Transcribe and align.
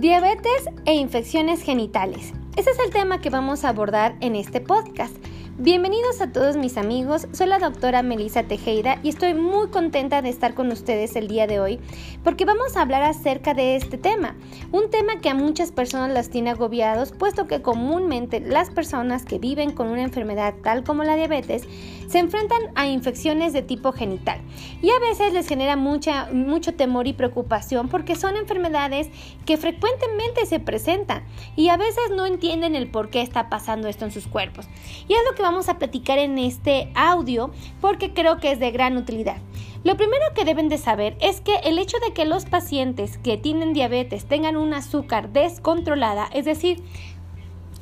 Diabetes 0.00 0.64
e 0.86 0.94
infecciones 0.94 1.62
genitales. 1.62 2.32
Ese 2.56 2.70
es 2.70 2.78
el 2.78 2.90
tema 2.90 3.20
que 3.20 3.28
vamos 3.28 3.64
a 3.64 3.68
abordar 3.68 4.16
en 4.22 4.34
este 4.34 4.62
podcast. 4.62 5.14
Bienvenidos 5.58 6.22
a 6.22 6.32
todos 6.32 6.56
mis 6.56 6.78
amigos, 6.78 7.28
soy 7.32 7.48
la 7.48 7.58
doctora 7.58 8.02
Melissa 8.02 8.44
Tejeda 8.44 8.98
y 9.02 9.10
estoy 9.10 9.34
muy 9.34 9.68
contenta 9.68 10.22
de 10.22 10.30
estar 10.30 10.54
con 10.54 10.72
ustedes 10.72 11.16
el 11.16 11.28
día 11.28 11.46
de 11.46 11.60
hoy 11.60 11.80
porque 12.24 12.46
vamos 12.46 12.78
a 12.78 12.80
hablar 12.80 13.02
acerca 13.02 13.52
de 13.52 13.76
este 13.76 13.98
tema, 13.98 14.36
un 14.72 14.88
tema 14.88 15.20
que 15.20 15.28
a 15.28 15.34
muchas 15.34 15.70
personas 15.70 16.12
las 16.12 16.30
tiene 16.30 16.48
agobiados 16.48 17.12
puesto 17.12 17.46
que 17.46 17.60
comúnmente 17.60 18.40
las 18.40 18.70
personas 18.70 19.26
que 19.26 19.38
viven 19.38 19.70
con 19.72 19.88
una 19.88 20.02
enfermedad 20.02 20.54
tal 20.62 20.82
como 20.82 21.04
la 21.04 21.14
diabetes 21.14 21.64
se 22.10 22.18
enfrentan 22.18 22.60
a 22.74 22.88
infecciones 22.88 23.52
de 23.52 23.62
tipo 23.62 23.92
genital 23.92 24.40
y 24.82 24.90
a 24.90 24.98
veces 24.98 25.32
les 25.32 25.46
genera 25.46 25.76
mucha, 25.76 26.28
mucho 26.32 26.74
temor 26.74 27.06
y 27.06 27.12
preocupación 27.12 27.88
porque 27.88 28.16
son 28.16 28.36
enfermedades 28.36 29.08
que 29.46 29.56
frecuentemente 29.56 30.44
se 30.44 30.58
presentan 30.58 31.22
y 31.54 31.68
a 31.68 31.76
veces 31.76 32.10
no 32.16 32.26
entienden 32.26 32.74
el 32.74 32.90
por 32.90 33.10
qué 33.10 33.22
está 33.22 33.48
pasando 33.48 33.86
esto 33.86 34.04
en 34.04 34.10
sus 34.10 34.26
cuerpos. 34.26 34.66
Y 35.06 35.12
es 35.12 35.20
lo 35.28 35.36
que 35.36 35.42
vamos 35.42 35.68
a 35.68 35.78
platicar 35.78 36.18
en 36.18 36.38
este 36.38 36.90
audio 36.96 37.52
porque 37.80 38.12
creo 38.12 38.38
que 38.38 38.50
es 38.50 38.58
de 38.58 38.72
gran 38.72 38.96
utilidad. 38.96 39.36
Lo 39.84 39.96
primero 39.96 40.24
que 40.34 40.44
deben 40.44 40.68
de 40.68 40.78
saber 40.78 41.16
es 41.20 41.40
que 41.40 41.54
el 41.64 41.78
hecho 41.78 41.96
de 42.04 42.12
que 42.12 42.24
los 42.24 42.44
pacientes 42.44 43.18
que 43.18 43.38
tienen 43.38 43.72
diabetes 43.72 44.26
tengan 44.26 44.56
un 44.56 44.74
azúcar 44.74 45.32
descontrolada, 45.32 46.28
es 46.34 46.44
decir, 46.44 46.82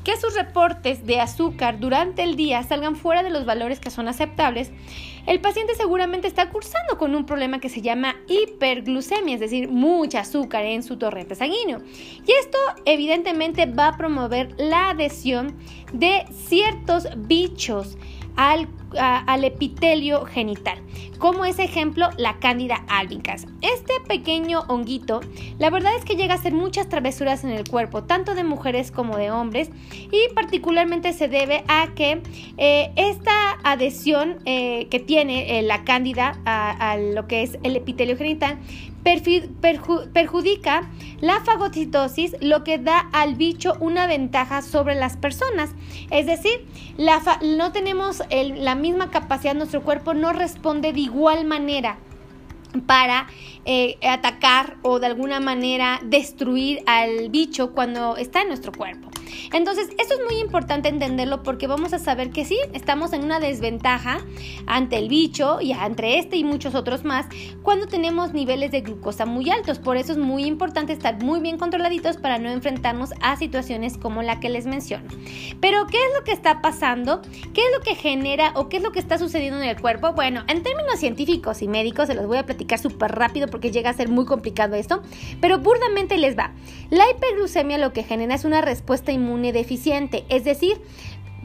que 0.09 0.17
sus 0.17 0.35
reportes 0.35 1.05
de 1.05 1.21
azúcar 1.21 1.81
durante 1.81 2.23
el 2.23 2.35
día 2.35 2.63
salgan 2.63 2.97
fuera 2.97 3.23
de 3.23 3.29
los 3.29 3.45
valores 3.45 3.79
que 3.79 3.91
son 3.91 4.09
aceptables, 4.09 4.71
el 5.27 5.39
paciente 5.43 5.75
seguramente 5.75 6.27
está 6.27 6.49
cursando 6.49 6.97
con 6.97 7.15
un 7.15 7.27
problema 7.27 7.61
que 7.61 7.69
se 7.69 7.83
llama 7.83 8.17
hiperglucemia, 8.27 9.35
es 9.35 9.41
decir, 9.41 9.69
mucha 9.69 10.21
azúcar 10.21 10.65
en 10.65 10.83
su 10.83 10.97
torrente 10.97 11.35
sanguíneo. 11.35 11.83
Y 12.27 12.33
esto 12.41 12.57
evidentemente 12.87 13.67
va 13.67 13.89
a 13.89 13.97
promover 13.99 14.55
la 14.57 14.89
adhesión 14.89 15.55
de 15.93 16.25
ciertos 16.33 17.07
bichos 17.15 17.99
al, 18.39 18.69
epitelio 19.45 20.25
genital, 20.25 20.79
como 21.19 21.45
es 21.45 21.59
ejemplo 21.59 22.09
la 22.17 22.39
cándida 22.39 22.85
albicans. 22.89 23.47
Este 23.61 23.95
pequeño 24.07 24.61
honguito, 24.69 25.21
la 25.59 25.71
verdad 25.71 25.95
es 25.97 26.05
que 26.05 26.15
llega 26.15 26.35
a 26.35 26.37
hacer 26.37 26.53
muchas 26.53 26.89
travesuras 26.89 27.43
en 27.43 27.51
el 27.51 27.69
cuerpo, 27.69 28.05
tanto 28.05 28.37
de 28.37 28.45
mujeres 28.45 28.93
como 28.93 29.17
de 29.17 29.33
hombres, 29.33 29.71
y 29.91 30.33
particularmente 30.35 31.13
se 31.13 31.27
debe 31.27 31.65
a 31.67 31.89
que 31.97 32.23
eh, 32.57 32.93
esta 32.95 33.59
adhesión 33.65 34.37
eh, 34.45 34.87
que 34.89 35.01
tiene 35.01 35.59
eh, 35.59 35.63
la 35.63 35.83
cándida 35.83 36.39
a 36.45 36.97
lo 36.97 37.27
que 37.27 37.43
es 37.43 37.59
el 37.65 37.75
epitelio 37.75 38.17
genital 38.17 38.59
perjudica 39.03 40.91
la 41.21 41.41
fagocitosis, 41.41 42.37
lo 42.41 42.65
que 42.65 42.79
da 42.79 42.99
al 43.13 43.35
bicho 43.35 43.77
una 43.81 44.07
ventaja 44.07 44.63
sobre 44.63 44.95
las 44.95 45.17
personas. 45.17 45.71
Es 46.11 46.27
decir, 46.27 46.67
no 47.43 47.73
tenemos 47.73 48.23
la 48.31 48.75
misma 48.75 49.11
capacidad, 49.11 49.55
nuestro 49.55 49.83
cuerpo 49.83 50.15
no 50.15 50.33
responde 50.33 50.93
de 50.93 51.01
igual 51.01 51.45
manera 51.45 51.99
para 52.87 53.27
eh, 53.65 53.97
atacar 54.07 54.77
o 54.83 55.01
de 55.01 55.07
alguna 55.07 55.41
manera 55.41 56.01
destruir 56.05 56.83
al 56.87 57.31
bicho 57.31 57.73
cuando 57.73 58.17
está 58.17 58.43
en 58.43 58.49
nuestro 58.49 58.73
cuerpo. 58.73 59.08
Entonces, 59.53 59.89
esto 59.99 60.15
es 60.15 60.21
muy 60.31 60.41
importante 60.41 60.89
entenderlo 60.89 61.43
porque 61.43 61.67
vamos 61.67 61.93
a 61.93 61.99
saber 61.99 62.31
que 62.31 62.45
sí, 62.45 62.59
estamos 62.73 63.13
en 63.13 63.25
una 63.25 63.41
desventaja 63.41 64.21
ante 64.67 64.97
el 64.99 65.09
bicho 65.09 65.61
y 65.61 65.73
entre 65.73 66.19
este 66.19 66.37
y 66.37 66.45
muchos 66.45 66.75
otros 66.75 67.05
más 67.05 67.27
cuando 67.63 67.87
tenemos 67.87 68.33
niveles 68.33 68.71
de 68.71 68.81
glucosa 68.81 69.27
muy 69.27 69.51
altos. 69.51 69.79
Por 69.79 69.97
eso 69.97 70.13
es 70.13 70.19
muy 70.19 70.45
importante 70.45 70.93
estar 70.93 71.23
muy 71.23 71.41
bien 71.41 71.59
controladitos 71.59 72.17
para 72.17 72.39
no 72.39 72.51
enfrentarnos 72.51 73.11
a 73.21 73.37
situaciones 73.37 73.97
como 73.99 74.23
la 74.23 74.41
que 74.41 74.49
les 74.49 74.67
menciono. 74.67 75.09
Pero, 75.61 75.87
¿qué 75.87 75.99
es 75.99 76.19
lo 76.19 76.25
que 76.25 76.33
está 76.33 76.61
pasando? 76.61 77.23
¿Qué 77.55 77.61
es 77.61 77.73
lo 77.77 77.83
que 77.83 77.95
genera 77.95 78.53
o 78.55 78.69
qué 78.69 78.79
es 78.79 78.83
lo 78.83 78.93
que 78.93 78.99
está 78.99 79.19
sucediendo 79.19 79.61
en 79.61 79.69
el 79.69 79.81
cuerpo? 79.81 80.13
Bueno, 80.13 80.45
en 80.49 80.63
términos 80.63 80.99
científicos 80.99 81.63
y 81.63 81.69
médicos 81.69 82.07
se 82.07 82.15
los 82.15 82.27
voy 82.27 82.39
a 82.39 82.47
platicar 82.47 82.79
súper 82.79 83.13
rápido 83.13 83.49
porque 83.49 83.71
llega 83.71 83.91
a 83.91 83.95
ser 83.95 84.09
muy 84.09 84.25
complicado 84.25 84.77
esto, 84.77 85.03
pero 85.41 85.59
burdamente 85.59 86.17
les 86.19 86.37
va. 86.37 86.53
La 86.91 87.05
hiperglucemia 87.11 87.79
lo 87.79 87.93
que 87.93 88.03
genera 88.03 88.35
es 88.35 88.45
una 88.45 88.61
respuesta 88.61 89.13
inmune 89.19 89.53
deficiente, 89.53 90.25
es 90.29 90.45
decir, 90.45 90.81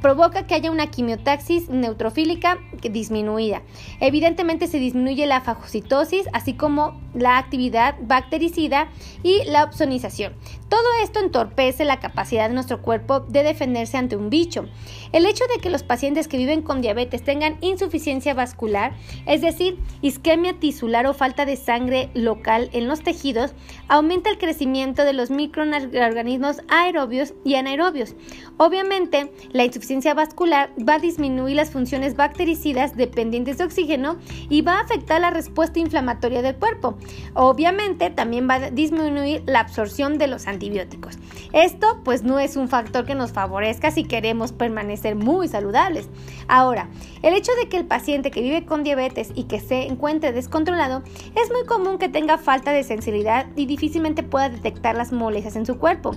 provoca 0.03 0.45
que 0.45 0.53
haya 0.53 0.69
una 0.69 0.91
quimiotaxis 0.91 1.69
neutrofílica 1.69 2.59
disminuida. 2.81 3.63
Evidentemente 4.01 4.67
se 4.67 4.77
disminuye 4.77 5.25
la 5.25 5.41
fagocitosis, 5.41 6.27
así 6.33 6.53
como 6.53 7.01
la 7.13 7.37
actividad 7.37 7.95
bactericida 8.01 8.89
y 9.23 9.43
la 9.45 9.63
opsonización. 9.63 10.33
Todo 10.67 10.87
esto 11.03 11.19
entorpece 11.19 11.85
la 11.85 11.99
capacidad 11.99 12.49
de 12.49 12.53
nuestro 12.55 12.81
cuerpo 12.81 13.21
de 13.21 13.43
defenderse 13.43 13.95
ante 13.95 14.17
un 14.17 14.29
bicho. 14.29 14.65
El 15.11 15.25
hecho 15.25 15.45
de 15.53 15.61
que 15.61 15.69
los 15.69 15.83
pacientes 15.83 16.27
que 16.27 16.37
viven 16.37 16.63
con 16.63 16.81
diabetes 16.81 17.23
tengan 17.23 17.57
insuficiencia 17.61 18.33
vascular, 18.33 18.95
es 19.25 19.41
decir, 19.41 19.79
isquemia 20.01 20.59
tisular 20.59 21.05
o 21.05 21.13
falta 21.13 21.45
de 21.45 21.55
sangre 21.55 22.09
local 22.13 22.69
en 22.73 22.87
los 22.87 23.01
tejidos, 23.01 23.53
aumenta 23.87 24.31
el 24.31 24.39
crecimiento 24.39 25.05
de 25.05 25.13
los 25.13 25.29
microorganismos 25.29 26.61
aerobios 26.67 27.35
y 27.45 27.55
anaerobios. 27.55 28.15
Obviamente, 28.57 29.31
la 29.51 29.65
insuficiencia 29.65 29.92
vascular 30.15 30.69
va 30.77 30.95
a 30.95 30.99
disminuir 30.99 31.55
las 31.55 31.71
funciones 31.71 32.15
bactericidas 32.15 32.95
dependientes 32.95 33.57
de 33.57 33.65
oxígeno 33.65 34.17
y 34.49 34.61
va 34.61 34.77
a 34.77 34.81
afectar 34.81 35.21
la 35.21 35.31
respuesta 35.31 35.79
inflamatoria 35.79 36.41
del 36.41 36.55
cuerpo. 36.55 36.97
Obviamente, 37.33 38.09
también 38.09 38.49
va 38.49 38.55
a 38.55 38.71
disminuir 38.71 39.43
la 39.45 39.59
absorción 39.59 40.17
de 40.17 40.27
los 40.27 40.47
antibióticos. 40.47 41.17
Esto 41.53 42.01
pues 42.03 42.23
no 42.23 42.39
es 42.39 42.55
un 42.55 42.67
factor 42.67 43.05
que 43.05 43.13
nos 43.13 43.31
favorezca 43.31 43.91
si 43.91 44.03
queremos 44.05 44.51
permanecer 44.51 45.15
muy 45.15 45.47
saludables. 45.47 46.09
Ahora, 46.47 46.89
el 47.21 47.33
hecho 47.35 47.51
de 47.61 47.69
que 47.69 47.77
el 47.77 47.85
paciente 47.85 48.31
que 48.31 48.41
vive 48.41 48.65
con 48.65 48.83
diabetes 48.83 49.31
y 49.35 49.43
que 49.43 49.59
se 49.59 49.83
encuentre 49.83 50.31
descontrolado 50.31 51.03
es 51.35 51.51
muy 51.51 51.65
común 51.65 51.99
que 51.99 52.09
tenga 52.09 52.37
falta 52.37 52.71
de 52.71 52.83
sensibilidad 52.83 53.45
y 53.55 53.67
difícilmente 53.67 54.23
pueda 54.23 54.49
detectar 54.49 54.95
las 54.95 55.11
molestias 55.11 55.55
en 55.55 55.65
su 55.65 55.77
cuerpo. 55.77 56.15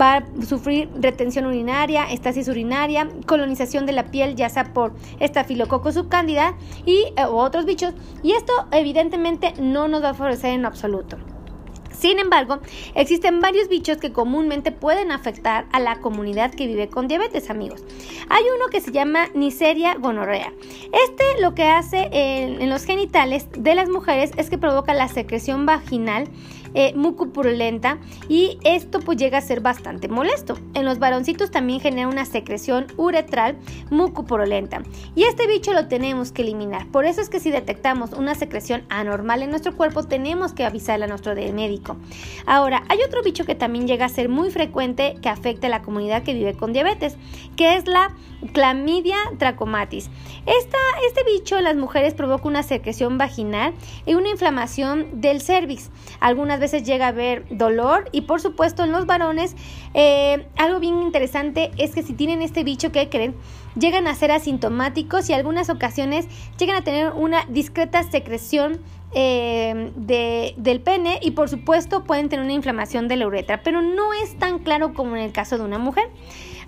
Va 0.00 0.16
a 0.16 0.24
sufrir 0.46 0.88
retención 0.94 1.46
urinaria, 1.46 2.04
estasis 2.04 2.48
urinaria, 2.48 3.09
colonización 3.26 3.86
de 3.86 3.92
la 3.92 4.10
piel 4.10 4.36
ya 4.36 4.48
sea 4.48 4.72
por 4.72 4.94
estafilococo 5.18 5.92
subcándida 5.92 6.54
y 6.84 7.12
eh, 7.16 7.24
otros 7.28 7.64
bichos 7.64 7.94
y 8.22 8.32
esto 8.32 8.52
evidentemente 8.72 9.54
no 9.58 9.88
nos 9.88 10.02
va 10.02 10.10
a 10.10 10.14
favorecer 10.14 10.54
en 10.54 10.64
absoluto. 10.64 11.18
Sin 12.00 12.18
embargo, 12.18 12.60
existen 12.94 13.40
varios 13.40 13.68
bichos 13.68 13.98
que 13.98 14.10
comúnmente 14.10 14.72
pueden 14.72 15.12
afectar 15.12 15.66
a 15.70 15.80
la 15.80 16.00
comunidad 16.00 16.50
que 16.50 16.66
vive 16.66 16.88
con 16.88 17.08
diabetes, 17.08 17.50
amigos. 17.50 17.84
Hay 18.30 18.42
uno 18.56 18.68
que 18.70 18.80
se 18.80 18.90
llama 18.90 19.28
Neisseria 19.34 19.96
gonorrea. 19.96 20.50
Este 21.04 21.42
lo 21.42 21.54
que 21.54 21.64
hace 21.64 22.08
en, 22.10 22.62
en 22.62 22.70
los 22.70 22.84
genitales 22.84 23.48
de 23.52 23.74
las 23.74 23.90
mujeres 23.90 24.30
es 24.38 24.48
que 24.48 24.56
provoca 24.56 24.94
la 24.94 25.08
secreción 25.08 25.66
vaginal 25.66 26.26
eh, 26.74 26.92
mucopurulenta 26.94 27.98
y 28.28 28.58
esto 28.64 29.00
pues 29.00 29.18
llega 29.18 29.38
a 29.38 29.42
ser 29.42 29.60
bastante 29.60 30.08
molesto. 30.08 30.58
En 30.74 30.84
los 30.84 30.98
varoncitos 30.98 31.50
también 31.50 31.80
genera 31.80 32.08
una 32.08 32.24
secreción 32.24 32.86
uretral 32.96 33.56
mucopurulenta 33.90 34.82
y 35.14 35.24
este 35.24 35.46
bicho 35.46 35.72
lo 35.72 35.88
tenemos 35.88 36.32
que 36.32 36.42
eliminar. 36.42 36.86
Por 36.88 37.04
eso 37.04 37.20
es 37.20 37.28
que 37.28 37.40
si 37.40 37.50
detectamos 37.50 38.12
una 38.12 38.34
secreción 38.34 38.82
anormal 38.88 39.42
en 39.42 39.50
nuestro 39.50 39.76
cuerpo 39.76 40.04
tenemos 40.04 40.52
que 40.52 40.64
avisarle 40.64 41.04
a 41.04 41.08
nuestro 41.08 41.34
médico. 41.34 41.96
Ahora, 42.46 42.84
hay 42.88 42.98
otro 43.06 43.22
bicho 43.22 43.44
que 43.44 43.54
también 43.54 43.86
llega 43.86 44.06
a 44.06 44.08
ser 44.08 44.28
muy 44.28 44.50
frecuente 44.50 45.16
que 45.22 45.28
afecta 45.28 45.66
a 45.66 45.70
la 45.70 45.82
comunidad 45.82 46.22
que 46.22 46.34
vive 46.34 46.54
con 46.54 46.72
diabetes, 46.72 47.16
que 47.56 47.76
es 47.76 47.86
la 47.86 48.14
clamidia 48.52 49.16
trachomatis. 49.38 50.10
Esta, 50.46 50.78
este 51.06 51.24
bicho 51.24 51.58
en 51.58 51.64
las 51.64 51.76
mujeres 51.76 52.14
provoca 52.14 52.48
una 52.48 52.62
secreción 52.62 53.18
vaginal 53.18 53.74
y 54.06 54.14
una 54.14 54.30
inflamación 54.30 55.20
del 55.20 55.40
cervix. 55.40 55.90
Algunas 56.20 56.59
veces 56.60 56.84
llega 56.84 57.06
a 57.06 57.08
haber 57.08 57.44
dolor 57.50 58.08
y 58.12 58.22
por 58.22 58.40
supuesto 58.40 58.84
en 58.84 58.92
los 58.92 59.06
varones 59.06 59.56
eh, 59.94 60.46
algo 60.56 60.78
bien 60.78 61.02
interesante 61.02 61.70
es 61.76 61.94
que 61.94 62.02
si 62.02 62.12
tienen 62.12 62.42
este 62.42 62.62
bicho 62.62 62.92
que 62.92 63.08
creen 63.08 63.34
llegan 63.76 64.06
a 64.06 64.14
ser 64.14 64.32
asintomáticos 64.32 65.28
y 65.28 65.32
algunas 65.32 65.70
ocasiones 65.70 66.26
llegan 66.58 66.76
a 66.76 66.84
tener 66.84 67.12
una 67.12 67.44
discreta 67.46 68.02
secreción 68.02 68.80
eh, 69.12 69.90
de, 69.96 70.54
del 70.56 70.80
pene 70.80 71.18
y 71.20 71.32
por 71.32 71.48
supuesto 71.48 72.04
pueden 72.04 72.28
tener 72.28 72.44
una 72.44 72.54
inflamación 72.54 73.08
de 73.08 73.16
la 73.16 73.26
uretra, 73.26 73.62
pero 73.62 73.82
no 73.82 74.12
es 74.12 74.38
tan 74.38 74.60
claro 74.60 74.94
como 74.94 75.16
en 75.16 75.22
el 75.22 75.32
caso 75.32 75.58
de 75.58 75.64
una 75.64 75.78
mujer. 75.78 76.08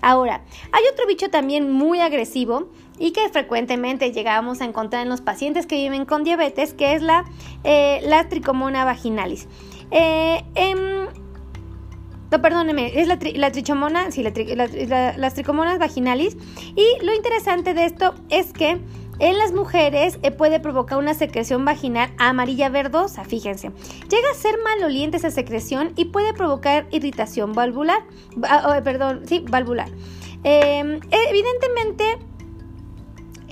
Ahora, 0.01 0.41
hay 0.73 0.83
otro 0.91 1.07
bicho 1.07 1.29
también 1.29 1.71
muy 1.71 2.01
agresivo 2.01 2.67
y 2.99 3.11
que 3.11 3.29
frecuentemente 3.29 4.11
llegamos 4.11 4.59
a 4.59 4.65
encontrar 4.65 5.03
en 5.03 5.09
los 5.09 5.21
pacientes 5.21 5.65
que 5.65 5.77
viven 5.77 6.03
con 6.03 6.25
diabetes, 6.25 6.73
que 6.73 6.93
es 6.93 7.01
la, 7.01 7.23
eh, 7.63 8.01
la 8.03 8.27
tricomona 8.27 8.83
vaginalis. 8.83 9.47
Eh, 9.93 10.43
em, 10.55 11.07
no, 12.31 12.41
perdóneme, 12.41 12.99
es 12.99 13.07
la, 13.07 13.51
trichomona, 13.51 14.11
sí, 14.11 14.23
las 14.23 15.33
tricomonas 15.35 15.77
vaginalis. 15.77 16.35
Y 16.75 17.05
lo 17.05 17.13
interesante 17.13 17.75
de 17.75 17.85
esto 17.85 18.15
es 18.29 18.51
que 18.53 18.81
En 19.19 19.37
las 19.37 19.53
mujeres 19.53 20.17
eh, 20.23 20.31
puede 20.31 20.59
provocar 20.59 20.97
una 20.97 21.13
secreción 21.13 21.63
vaginal 21.65 22.11
amarilla 22.17 22.69
verdosa, 22.69 23.23
fíjense. 23.23 23.69
Llega 24.09 24.31
a 24.31 24.33
ser 24.33 24.55
maloliente 24.63 25.17
esa 25.17 25.29
secreción 25.29 25.93
y 25.95 26.05
puede 26.05 26.33
provocar 26.33 26.87
irritación 26.89 27.53
valvular, 27.53 28.03
perdón, 28.83 29.21
sí, 29.27 29.45
valvular. 29.47 29.87
Em, 30.43 30.99
evidentemente, 31.29 32.17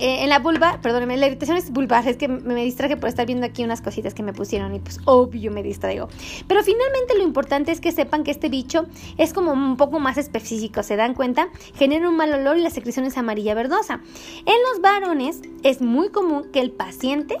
eh, 0.02 0.24
en 0.24 0.30
la 0.30 0.40
vulva, 0.40 0.80
perdónenme, 0.82 1.16
la 1.16 1.28
irritación 1.28 1.56
es 1.56 1.70
vulvar, 1.70 2.08
es 2.08 2.16
que 2.16 2.26
me 2.26 2.64
distraje 2.64 2.96
por 2.96 3.08
estar 3.08 3.24
viendo 3.24 3.46
aquí 3.46 3.62
unas 3.62 3.80
cositas 3.80 4.14
que 4.14 4.24
me 4.24 4.32
pusieron 4.32 4.74
y 4.74 4.80
pues 4.80 4.98
obvio 5.04 5.52
me 5.52 5.62
distraigo. 5.62 6.08
Pero 6.48 6.64
finalmente 6.64 7.16
lo 7.16 7.22
importante 7.22 7.70
es 7.70 7.80
que 7.80 7.92
sepan 7.92 8.24
que 8.24 8.32
este 8.32 8.48
bicho 8.48 8.86
es 9.16 9.32
como 9.32 9.52
un 9.52 9.76
poco 9.76 10.00
más 10.00 10.18
específico, 10.18 10.82
¿se 10.82 10.96
dan 10.96 11.14
cuenta? 11.14 11.50
Genera 11.76 12.08
un 12.08 12.16
mal 12.16 12.32
olor 12.32 12.58
y 12.58 12.62
la 12.62 12.70
secreción 12.70 13.06
es 13.06 13.16
amarilla 13.16 13.54
verdosa. 13.54 14.00
En 14.44 14.56
los 14.72 14.80
varones 14.80 15.40
es 15.62 15.80
muy 15.80 16.08
común 16.08 16.50
que 16.52 16.58
el 16.58 16.72
paciente 16.72 17.36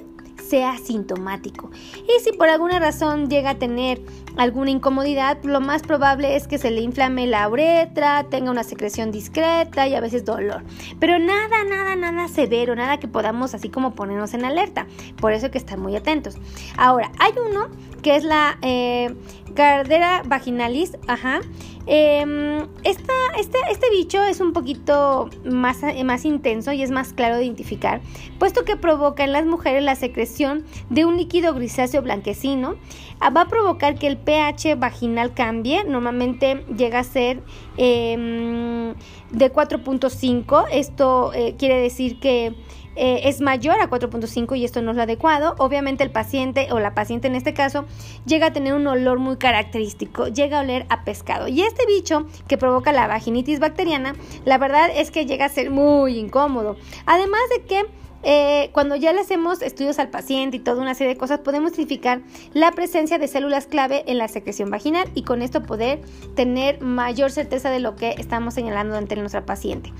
sea 0.52 0.76
sintomático. 0.76 1.70
Y 1.96 2.22
si 2.22 2.32
por 2.32 2.50
alguna 2.50 2.78
razón 2.78 3.30
llega 3.30 3.50
a 3.50 3.54
tener 3.54 4.02
alguna 4.36 4.70
incomodidad, 4.70 5.42
lo 5.44 5.62
más 5.62 5.80
probable 5.80 6.36
es 6.36 6.46
que 6.46 6.58
se 6.58 6.70
le 6.70 6.82
inflame 6.82 7.26
la 7.26 7.48
uretra, 7.48 8.24
tenga 8.24 8.50
una 8.50 8.62
secreción 8.62 9.12
discreta 9.12 9.88
y 9.88 9.94
a 9.94 10.00
veces 10.02 10.26
dolor. 10.26 10.62
Pero 11.00 11.18
nada, 11.18 11.64
nada, 11.64 11.96
nada 11.96 12.28
severo, 12.28 12.76
nada 12.76 12.98
que 12.98 13.08
podamos 13.08 13.54
así 13.54 13.70
como 13.70 13.94
ponernos 13.94 14.34
en 14.34 14.44
alerta. 14.44 14.86
Por 15.16 15.32
eso 15.32 15.46
hay 15.46 15.52
que 15.52 15.58
estar 15.58 15.78
muy 15.78 15.96
atentos. 15.96 16.36
Ahora, 16.76 17.10
hay 17.18 17.32
uno 17.48 17.68
que 18.02 18.16
es 18.16 18.24
la 18.24 18.58
eh, 18.60 19.14
Gardera 19.54 20.22
vaginalis, 20.26 20.98
ajá. 21.06 21.40
Em, 21.86 22.68
esta, 22.84 23.12
este, 23.38 23.58
este, 23.70 23.90
bicho 23.90 24.22
es 24.22 24.40
un 24.40 24.52
poquito 24.52 25.28
más, 25.44 25.80
más 26.04 26.24
intenso 26.24 26.72
y 26.72 26.82
es 26.82 26.92
más 26.92 27.12
claro 27.12 27.36
de 27.36 27.44
identificar, 27.44 28.00
puesto 28.38 28.64
que 28.64 28.76
provoca 28.76 29.24
en 29.24 29.32
las 29.32 29.46
mujeres 29.46 29.82
la 29.82 29.96
secreción 29.96 30.41
de 30.90 31.04
un 31.04 31.16
líquido 31.16 31.54
grisáceo 31.54 32.02
blanquecino. 32.02 32.76
Ah, 33.20 33.30
va 33.30 33.42
a 33.42 33.48
provocar 33.48 33.98
que 33.98 34.06
el 34.06 34.16
pH 34.16 34.76
vaginal 34.76 35.32
cambie, 35.32 35.84
normalmente 35.84 36.64
llega 36.76 36.98
a 36.98 37.04
ser 37.04 37.42
em, 37.76 38.94
de 39.30 39.52
4.5. 39.52 40.66
Esto 40.72 41.32
eh, 41.32 41.54
quiere 41.56 41.80
decir 41.80 42.18
que 42.18 42.54
eh, 42.94 43.20
es 43.24 43.40
mayor 43.40 43.80
a 43.80 43.88
4.5 43.88 44.58
y 44.58 44.64
esto 44.64 44.82
no 44.82 44.90
es 44.90 44.96
lo 44.96 45.04
adecuado, 45.04 45.54
obviamente 45.58 46.04
el 46.04 46.10
paciente 46.10 46.68
o 46.72 46.78
la 46.78 46.94
paciente 46.94 47.26
en 47.26 47.34
este 47.34 47.54
caso 47.54 47.86
llega 48.26 48.48
a 48.48 48.52
tener 48.52 48.74
un 48.74 48.86
olor 48.86 49.18
muy 49.18 49.36
característico, 49.36 50.28
llega 50.28 50.58
a 50.58 50.62
oler 50.62 50.84
a 50.90 51.04
pescado. 51.04 51.48
Y 51.48 51.62
este 51.62 51.86
bicho 51.86 52.26
que 52.48 52.58
provoca 52.58 52.92
la 52.92 53.06
vaginitis 53.06 53.60
bacteriana, 53.60 54.14
la 54.44 54.58
verdad 54.58 54.90
es 54.94 55.10
que 55.10 55.24
llega 55.24 55.46
a 55.46 55.48
ser 55.48 55.70
muy 55.70 56.18
incómodo. 56.18 56.76
Además 57.06 57.40
de 57.56 57.64
que 57.64 58.01
eh, 58.22 58.70
cuando 58.72 58.96
ya 58.96 59.12
le 59.12 59.20
hacemos 59.20 59.62
estudios 59.62 59.98
al 59.98 60.10
paciente 60.10 60.56
y 60.56 60.60
toda 60.60 60.80
una 60.80 60.94
serie 60.94 61.14
de 61.14 61.18
cosas, 61.18 61.40
podemos 61.40 61.72
identificar 61.72 62.20
la 62.52 62.72
presencia 62.72 63.18
de 63.18 63.28
células 63.28 63.66
clave 63.66 64.04
en 64.06 64.18
la 64.18 64.28
secreción 64.28 64.70
vaginal 64.70 65.08
y 65.14 65.22
con 65.22 65.42
esto 65.42 65.62
poder 65.62 66.00
tener 66.34 66.80
mayor 66.80 67.30
certeza 67.30 67.70
de 67.70 67.80
lo 67.80 67.96
que 67.96 68.14
estamos 68.18 68.54
señalando 68.54 68.96
ante 68.96 69.16
nuestra 69.16 69.44
paciente. 69.44 69.92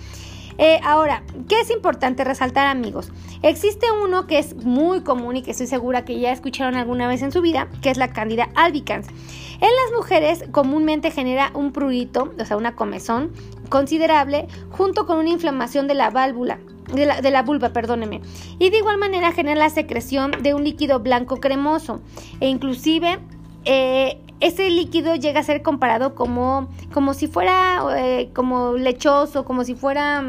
Eh, 0.59 0.81
ahora, 0.85 1.23
¿qué 1.49 1.61
es 1.61 1.71
importante 1.71 2.25
resaltar 2.25 2.67
amigos? 2.67 3.11
Existe 3.43 3.87
uno 3.91 4.27
que 4.27 4.39
es 4.39 4.55
muy 4.57 5.01
común 5.01 5.37
y 5.37 5.43
que 5.43 5.53
estoy 5.53 5.67
segura 5.67 6.05
que 6.05 6.21
ya 6.21 6.31
escucharon 6.33 6.75
alguna 6.75 7.09
vez 7.09 7.23
en 7.23 7.33
su 7.33 7.41
vida, 7.41 7.69
que 7.81 7.91
es 7.91 7.97
la 7.97 8.13
cándida 8.13 8.49
albicans. 8.55 9.09
En 9.09 9.71
las 9.71 9.97
mujeres 9.97 10.45
comúnmente 10.51 11.11
genera 11.11 11.51
un 11.55 11.73
prurito, 11.73 12.35
o 12.39 12.45
sea, 12.45 12.57
una 12.57 12.75
comezón 12.75 13.33
considerable, 13.69 14.47
junto 14.71 15.07
con 15.07 15.19
una 15.19 15.31
inflamación 15.31 15.87
de 15.87 15.95
la 15.95 16.11
válvula. 16.11 16.59
De 16.93 17.31
la, 17.31 17.43
vulva, 17.43 17.71
perdóneme. 17.71 18.21
Y 18.59 18.71
de 18.71 18.79
igual 18.79 18.99
manera 18.99 19.33
genera 19.33 19.59
la 19.59 19.71
secreción 19.71 20.33
de 20.43 20.55
un 20.55 20.65
líquido 20.65 21.01
blanco 21.01 21.39
cremoso. 21.39 22.01
E 22.41 22.49
inclusive 22.49 23.19
eh, 23.65 24.19
ese 24.41 24.69
líquido 24.71 25.15
llega 25.15 25.41
a 25.41 25.45
ser 25.45 25.63
comparado 25.63 26.15
como, 26.15 26.69
como 26.93 27.15
si 27.15 27.29
fuera 27.29 27.81
eh, 27.97 28.31
como 28.35 28.73
lechoso, 28.73 29.45
como 29.45 29.65
si 29.65 29.75
fuera 29.75 30.23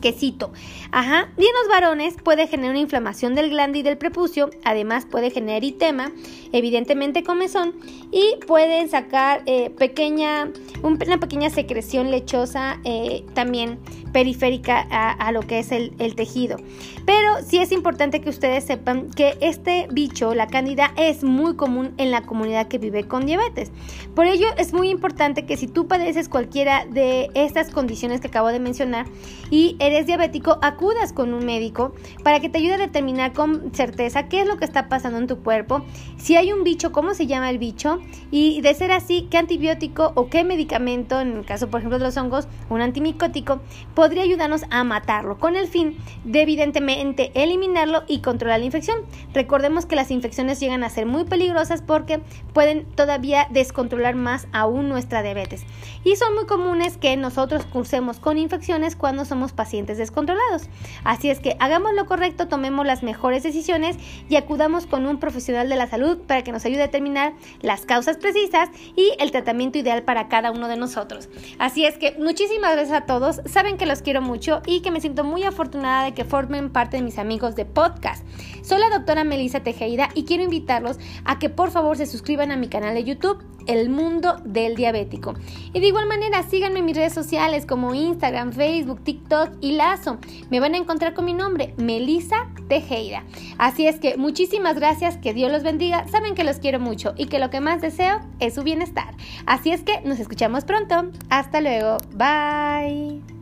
quesito. 0.00 0.52
Ajá. 0.90 1.28
Y 1.36 1.42
los 1.42 1.68
varones 1.68 2.14
puede 2.22 2.46
generar 2.46 2.70
una 2.70 2.80
inflamación 2.80 3.34
del 3.34 3.50
glande 3.50 3.80
y 3.80 3.82
del 3.82 3.98
prepucio. 3.98 4.50
Además 4.64 5.06
puede 5.06 5.30
generar 5.30 5.58
eritema, 5.58 6.12
evidentemente 6.52 7.22
comezón. 7.22 7.74
Y 8.12 8.36
pueden 8.46 8.88
sacar 8.88 9.42
eh, 9.46 9.70
pequeña, 9.70 10.50
una 10.82 11.18
pequeña 11.18 11.50
secreción 11.50 12.10
lechosa 12.10 12.80
eh, 12.84 13.24
también 13.34 13.78
periférica 14.12 14.80
a, 14.80 15.30
lo 15.30 15.42
que 15.42 15.58
es 15.58 15.72
el, 15.72 15.92
el, 15.98 16.14
tejido. 16.14 16.56
Pero 17.04 17.34
sí 17.46 17.58
es 17.58 17.70
importante 17.70 18.22
que 18.22 18.30
ustedes 18.30 18.64
sepan 18.64 19.10
que 19.10 19.36
este 19.42 19.88
bicho, 19.92 20.34
la 20.34 20.46
cándida, 20.46 20.94
es 20.96 21.22
muy 21.22 21.54
común 21.54 21.92
en 21.98 22.10
la 22.10 22.22
comunidad 22.22 22.66
que 22.66 22.78
vive 22.78 23.04
con 23.04 23.26
diabetes. 23.26 23.70
Por 24.14 24.26
ello 24.26 24.46
es 24.56 24.72
muy 24.72 24.88
importante 24.88 25.44
que 25.44 25.58
si 25.58 25.66
tú 25.66 25.86
padeces 25.86 26.30
cualquiera 26.30 26.86
de 26.86 27.28
estas 27.34 27.70
condiciones 27.70 28.22
que 28.22 28.28
acabo 28.28 28.48
de 28.48 28.58
mencionar 28.58 29.06
y 29.50 29.76
eres 29.86 30.06
diabético, 30.06 30.58
acudas 30.62 31.12
con 31.12 31.32
un 31.34 31.44
médico 31.44 31.94
para 32.22 32.40
que 32.40 32.48
te 32.48 32.58
ayude 32.58 32.74
a 32.74 32.78
determinar 32.78 33.32
con 33.32 33.72
certeza 33.74 34.28
qué 34.28 34.40
es 34.40 34.46
lo 34.48 34.56
que 34.56 34.64
está 34.64 34.88
pasando 34.88 35.18
en 35.18 35.26
tu 35.26 35.42
cuerpo, 35.42 35.84
si 36.16 36.36
hay 36.36 36.52
un 36.52 36.64
bicho, 36.64 36.92
cómo 36.92 37.14
se 37.14 37.26
llama 37.26 37.50
el 37.50 37.58
bicho 37.58 38.00
y 38.30 38.60
de 38.60 38.74
ser 38.74 38.92
así, 38.92 39.28
qué 39.30 39.38
antibiótico 39.38 40.12
o 40.14 40.28
qué 40.28 40.44
medicamento, 40.44 41.20
en 41.20 41.36
el 41.36 41.44
caso 41.44 41.68
por 41.68 41.80
ejemplo 41.80 41.98
de 41.98 42.04
los 42.04 42.16
hongos, 42.16 42.48
un 42.68 42.80
antimicótico, 42.80 43.60
podría 43.94 44.22
ayudarnos 44.22 44.64
a 44.70 44.82
matarlo 44.84 45.38
con 45.38 45.56
el 45.56 45.68
fin 45.68 45.96
de 46.24 46.42
evidentemente 46.42 47.30
eliminarlo 47.34 48.02
y 48.08 48.20
controlar 48.20 48.60
la 48.60 48.66
infección. 48.66 49.00
Recordemos 49.32 49.86
que 49.86 49.96
las 49.96 50.10
infecciones 50.10 50.58
llegan 50.58 50.82
a 50.84 50.90
ser 50.90 51.06
muy 51.06 51.24
peligrosas 51.24 51.82
porque 51.82 52.20
pueden 52.52 52.86
todavía 52.94 53.46
descontrolar 53.50 54.16
más 54.16 54.48
aún 54.52 54.88
nuestra 54.88 55.22
diabetes 55.22 55.64
y 56.02 56.16
son 56.16 56.34
muy 56.34 56.46
comunes 56.46 56.96
que 56.96 57.16
nosotros 57.16 57.64
cursemos 57.66 58.18
con 58.18 58.38
infecciones 58.38 58.96
cuando 58.96 59.24
somos 59.24 59.52
pacientes 59.52 59.75
descontrolados. 59.84 60.68
Así 61.04 61.30
es 61.30 61.40
que 61.40 61.56
hagamos 61.60 61.92
lo 61.94 62.06
correcto, 62.06 62.48
tomemos 62.48 62.86
las 62.86 63.02
mejores 63.02 63.42
decisiones 63.42 63.96
y 64.28 64.36
acudamos 64.36 64.86
con 64.86 65.06
un 65.06 65.18
profesional 65.18 65.68
de 65.68 65.76
la 65.76 65.86
salud 65.86 66.18
para 66.26 66.42
que 66.42 66.52
nos 66.52 66.64
ayude 66.64 66.82
a 66.82 66.86
determinar 66.86 67.34
las 67.60 67.84
causas 67.84 68.16
precisas 68.16 68.70
y 68.96 69.12
el 69.18 69.30
tratamiento 69.30 69.78
ideal 69.78 70.02
para 70.02 70.28
cada 70.28 70.50
uno 70.50 70.68
de 70.68 70.76
nosotros. 70.76 71.28
Así 71.58 71.84
es 71.84 71.98
que 71.98 72.16
muchísimas 72.18 72.72
gracias 72.72 73.02
a 73.02 73.06
todos, 73.06 73.40
saben 73.44 73.76
que 73.76 73.86
los 73.86 74.02
quiero 74.02 74.22
mucho 74.22 74.62
y 74.66 74.80
que 74.80 74.90
me 74.90 75.00
siento 75.00 75.24
muy 75.24 75.42
afortunada 75.42 76.04
de 76.04 76.14
que 76.14 76.24
formen 76.24 76.70
parte 76.70 76.96
de 76.96 77.02
mis 77.02 77.18
amigos 77.18 77.56
de 77.56 77.64
podcast. 77.64 78.24
Soy 78.62 78.80
la 78.80 78.90
doctora 78.90 79.24
Melissa 79.24 79.60
Tejeda 79.60 80.08
y 80.14 80.24
quiero 80.24 80.42
invitarlos 80.42 80.98
a 81.24 81.38
que 81.38 81.50
por 81.50 81.70
favor 81.70 81.96
se 81.96 82.06
suscriban 82.06 82.50
a 82.52 82.56
mi 82.56 82.68
canal 82.68 82.94
de 82.94 83.04
YouTube 83.04 83.55
el 83.66 83.90
mundo 83.90 84.36
del 84.44 84.76
diabético. 84.76 85.34
Y 85.72 85.80
de 85.80 85.86
igual 85.88 86.06
manera, 86.06 86.42
síganme 86.42 86.80
en 86.80 86.84
mis 86.84 86.96
redes 86.96 87.12
sociales 87.12 87.66
como 87.66 87.94
Instagram, 87.94 88.52
Facebook, 88.52 89.02
TikTok 89.02 89.50
y 89.60 89.72
Lazo. 89.72 90.18
Me 90.50 90.60
van 90.60 90.74
a 90.74 90.78
encontrar 90.78 91.14
con 91.14 91.24
mi 91.24 91.34
nombre, 91.34 91.74
Melissa 91.76 92.48
Tejeda. 92.68 93.24
Así 93.58 93.86
es 93.86 93.98
que 93.98 94.16
muchísimas 94.16 94.76
gracias, 94.76 95.18
que 95.18 95.34
Dios 95.34 95.50
los 95.50 95.62
bendiga. 95.62 96.06
Saben 96.08 96.34
que 96.34 96.44
los 96.44 96.58
quiero 96.58 96.80
mucho 96.80 97.14
y 97.16 97.26
que 97.26 97.38
lo 97.38 97.50
que 97.50 97.60
más 97.60 97.80
deseo 97.80 98.20
es 98.40 98.54
su 98.54 98.62
bienestar. 98.62 99.14
Así 99.46 99.70
es 99.70 99.82
que 99.82 100.00
nos 100.02 100.18
escuchamos 100.18 100.64
pronto. 100.64 101.10
Hasta 101.28 101.60
luego. 101.60 101.98
Bye. 102.14 103.35